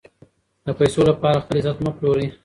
[0.65, 2.27] د پیسو لپاره خپل عزت مه پلورئ.